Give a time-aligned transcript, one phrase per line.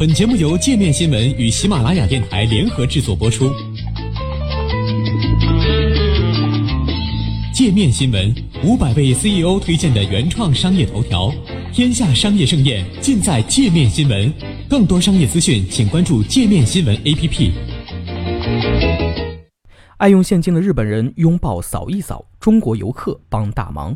[0.00, 3.52] 本节目由界面新闻与喜马拉雅电台联合制作播出。
[7.52, 8.34] 界面新闻
[8.64, 11.30] 五百位 CEO 推荐的原创商业头条，
[11.70, 14.32] 天下商业盛宴尽在界面新闻。
[14.70, 17.50] 更多商业资讯，请关注界面新闻 APP。
[19.98, 23.94] 爱用现金的日本人拥抱扫一扫，中国游客帮大忙。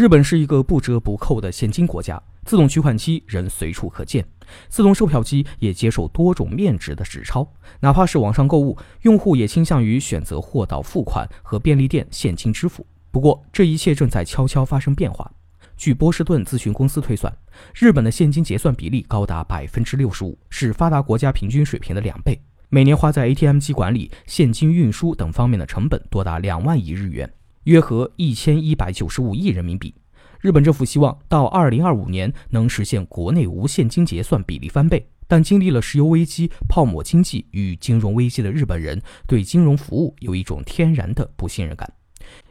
[0.00, 4.26] 日本是一个不折不扣的现金国家，自动取款机仍随处可见，
[4.70, 7.46] 自动售票机也接受多种面值的纸钞。
[7.80, 12.86] 哪怕是网上购物，用户也倾向于选择货到付款和便利店现金支付。
[13.10, 15.30] 不过，这一切正在悄悄发生变化。
[15.76, 17.30] 据波士顿咨询公司推算，
[17.74, 22.40] 日本的现金结算比例高达百分之六十五，是发达国家平均水平的两倍。
[22.70, 27.30] 每年花在 ATM 机管理、现金运输等方面的成本多达两万亿日元。
[27.64, 29.94] 约合一千一百九十五亿人民币。
[30.40, 41.92] 日本政府希望到二零二五年能实现国内无现金结算比例翻倍，但经历了石油危机、泡沫经济与金融危机的日本人对金融服务有一种天然的不信任感。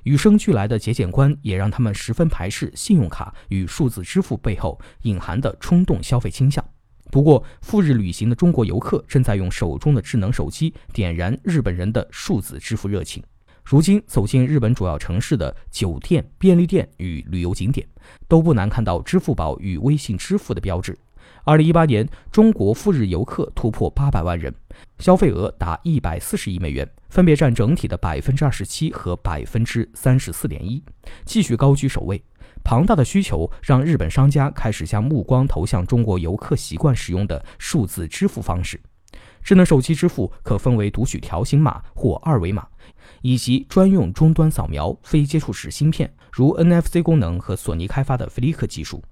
[0.04, 6.64] 与生俱来的节俭观也让他们十分排斥信用卡与数字支付背后隐含的冲动消费倾向。
[7.10, 13.24] 不过，赴日旅行的中国游客正在用手中的智能手机点燃日本人的数字支付热情。
[13.70, 17.88] 如今走进日本主要城市的酒店、便利店与旅游景点，
[18.28, 20.98] 都不难看到支付宝与微信支付的标志。
[21.44, 24.52] 二零一八年，中国赴日游客突破八百万人，
[24.98, 30.84] 消费额达一百四十亿美元，分别占整体的百分之二十七和百分之三十四点一，
[31.24, 32.20] 继续高居首位。
[32.64, 38.82] 庞大的需求让日本商家开始将目光投向中国游客习惯使用的数字支付方式。
[39.50, 42.68] 智能手机支付可分为读取条形码或二维码。
[43.24, 49.04] 以及专用终端扫描、非接触式芯片，如 NFC 功能和索尼开发的 Flick 技术。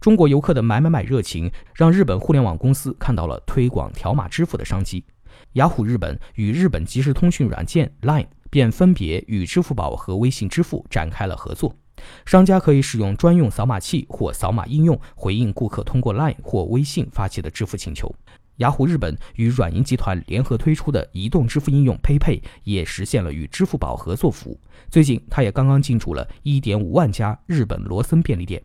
[0.00, 5.04] 中国游客的买买买热情，让日本互联网公司看到了推广条码支付的商机。
[5.52, 11.76] 雅虎日本与日本即时通讯软件 Line 便分别与支付宝和微信支付展开了合作，
[12.24, 18.14] 商家可以使用专用扫码器或扫码应用回应顾客通过 Line 或微信发起的支付请求。
[18.56, 24.60] 雅虎日本与软银集团联合推出的移动支付应用 PayPay 也实现了与支付宝合作服务。
[24.90, 28.62] 最近，它也刚刚进驻了1.5万家日本罗森便利店。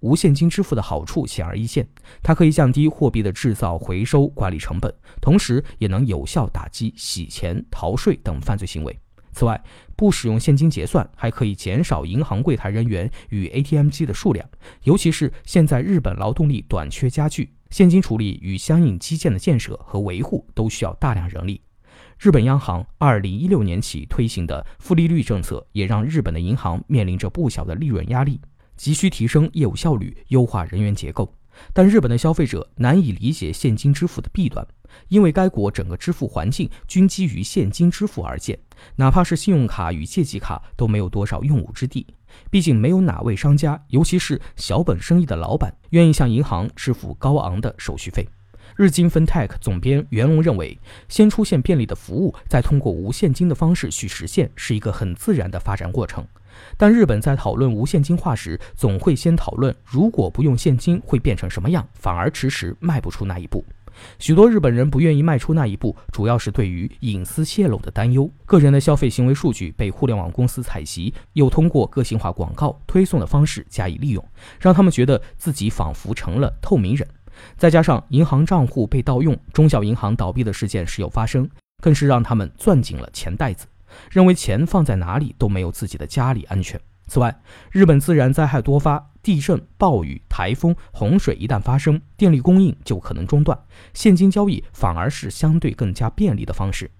[0.00, 1.86] 无现金支付的好处显而易见，
[2.22, 8.98] 它可以降低货币的制造、回收、管理成本，同时也能有效打击洗钱、逃税等犯罪行为。
[9.34, 9.62] 此外，
[9.96, 14.48] 不使用现金结算还可以减少银行柜台人员与 ATM 机的数量，
[14.84, 17.52] 尤其是现在日本劳动力短缺加剧。
[17.70, 21.60] 现金处理与相应基建的建设和维护都需要大量人力。
[22.20, 28.40] 日本央行二零一六年起推行的负利率政策，也让日本的银行面临着不小的利润压力，
[28.76, 31.34] 急需提升业务效率，优化人员结构。
[31.72, 34.64] 但日本的消费者难以理解现金支付的弊端，
[35.08, 38.58] 因为该国整个支付环境均基于现金支付而建，
[38.96, 42.06] 哪怕是信用卡与借记卡都没有多少用武之地。
[42.50, 48.28] 毕竟没有哪位商家，尤其是小本生意的老板，愿意向银行支付高昂的手续费。
[48.76, 50.76] 日经 FinTech 总编袁龙认为，
[51.08, 56.26] 先出现便利的服务，再通过无现金的方式去实现，是一个很自然的发展过程。
[56.76, 63.64] 但日本在讨论无现金化时，总会先讨论如果不用现金会变成什么样，反而迟迟迈不出那一步。
[64.18, 68.30] 许多日本人不愿意迈出那一步，主要是对于隐私泄露的担忧。
[68.46, 74.24] 个人的消费行为数据被互联网公司采集，又通过个性化广告推送的方式加以利用，
[74.60, 77.06] 让他们觉得自己仿佛成了透明人。
[77.56, 81.48] 再加上银行账户被盗用、中小银行倒闭的事件时有发生，
[81.82, 83.66] 更是让他们攥紧了钱袋子。
[84.10, 86.80] 认为钱放在哪里都没有自己的家里安全。
[87.06, 87.34] 此外，
[87.70, 93.58] 日本自然灾害多发，地震、暴雨、台风、洪水一旦发生，电力供应就可能中断，
[93.94, 96.90] 现金交易反而是相对更加便利的方式。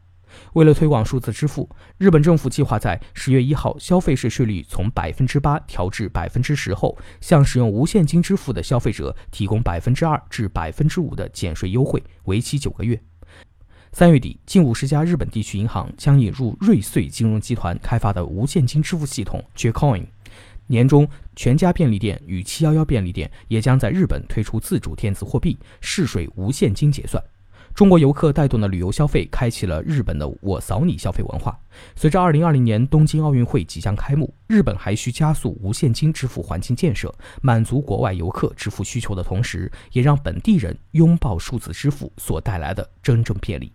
[0.54, 1.68] 为了推广数字支付，
[1.98, 12.98] 日本政府计划在十月一号消费税税率从百分之八调至百分之十后，向使用无现金支付的消费者提供百分之二至百分之五的减税优惠，为期九个月。
[13.92, 20.06] 三月底，近五十家日本地区银行将引入瑞穗金融集团开发的无现金支付系统 JCoin。
[20.66, 27.22] 年中，全家便利店与七幺幺便利店也将在日本推出自主电子货币，试水无现金结算。
[27.74, 31.58] 中国游客带动的旅游消费，开启了日本的“我扫你”消费文化。
[31.96, 43.72] 随着二零二零年东京奥运会即将开幕，日本还需加速无现金支付环境建设，满足国外游客支付需求的同时，也让本地人拥抱数字支付所带来的真正便利。